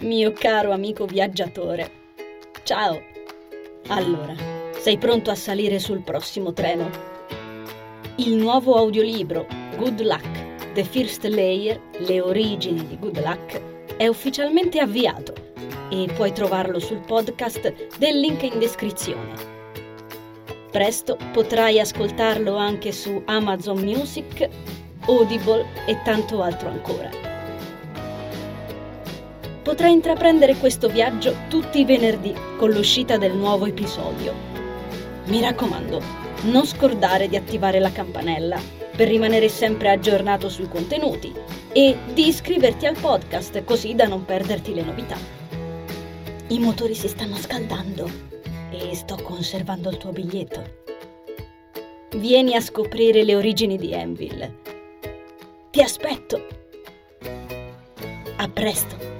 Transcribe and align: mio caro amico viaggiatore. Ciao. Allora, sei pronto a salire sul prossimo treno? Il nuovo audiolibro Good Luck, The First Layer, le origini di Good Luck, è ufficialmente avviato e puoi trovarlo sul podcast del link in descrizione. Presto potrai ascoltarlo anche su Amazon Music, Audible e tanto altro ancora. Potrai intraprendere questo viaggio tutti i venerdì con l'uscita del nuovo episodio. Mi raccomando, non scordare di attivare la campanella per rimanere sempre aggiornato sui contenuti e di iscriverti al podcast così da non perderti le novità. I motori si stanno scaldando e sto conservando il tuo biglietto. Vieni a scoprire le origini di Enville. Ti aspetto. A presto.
mio 0.00 0.32
caro 0.32 0.72
amico 0.72 1.06
viaggiatore. 1.06 1.90
Ciao. 2.62 3.00
Allora, 3.88 4.34
sei 4.78 4.96
pronto 4.96 5.30
a 5.30 5.34
salire 5.34 5.78
sul 5.78 6.02
prossimo 6.02 6.52
treno? 6.52 6.88
Il 8.16 8.34
nuovo 8.34 8.76
audiolibro 8.76 9.46
Good 9.76 10.00
Luck, 10.00 10.72
The 10.72 10.84
First 10.84 11.24
Layer, 11.24 11.80
le 11.98 12.20
origini 12.20 12.86
di 12.86 12.98
Good 12.98 13.18
Luck, 13.24 13.96
è 13.96 14.06
ufficialmente 14.06 14.78
avviato 14.78 15.34
e 15.90 16.08
puoi 16.14 16.32
trovarlo 16.32 16.78
sul 16.78 17.00
podcast 17.00 17.96
del 17.96 18.20
link 18.20 18.42
in 18.42 18.58
descrizione. 18.58 19.56
Presto 20.70 21.16
potrai 21.32 21.80
ascoltarlo 21.80 22.54
anche 22.54 22.92
su 22.92 23.20
Amazon 23.24 23.78
Music, 23.80 24.48
Audible 25.06 25.64
e 25.86 26.00
tanto 26.04 26.42
altro 26.42 26.68
ancora. 26.68 27.27
Potrai 29.68 29.92
intraprendere 29.92 30.56
questo 30.56 30.88
viaggio 30.88 31.36
tutti 31.50 31.80
i 31.80 31.84
venerdì 31.84 32.34
con 32.56 32.70
l'uscita 32.70 33.18
del 33.18 33.34
nuovo 33.34 33.66
episodio. 33.66 34.32
Mi 35.26 35.42
raccomando, 35.42 36.00
non 36.44 36.64
scordare 36.64 37.28
di 37.28 37.36
attivare 37.36 37.78
la 37.78 37.92
campanella 37.92 38.58
per 38.96 39.08
rimanere 39.08 39.50
sempre 39.50 39.90
aggiornato 39.90 40.48
sui 40.48 40.68
contenuti 40.68 41.34
e 41.70 41.98
di 42.14 42.28
iscriverti 42.28 42.86
al 42.86 42.96
podcast 42.98 43.62
così 43.64 43.94
da 43.94 44.06
non 44.06 44.24
perderti 44.24 44.72
le 44.72 44.82
novità. 44.82 45.18
I 46.46 46.58
motori 46.60 46.94
si 46.94 47.06
stanno 47.06 47.36
scaldando 47.36 48.10
e 48.70 48.94
sto 48.94 49.16
conservando 49.16 49.90
il 49.90 49.98
tuo 49.98 50.12
biglietto. 50.12 50.64
Vieni 52.16 52.54
a 52.54 52.62
scoprire 52.62 53.22
le 53.22 53.36
origini 53.36 53.76
di 53.76 53.92
Enville. 53.92 54.54
Ti 55.70 55.82
aspetto. 55.82 56.46
A 58.38 58.48
presto. 58.48 59.17